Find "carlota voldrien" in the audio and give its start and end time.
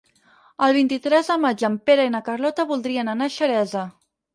2.33-3.17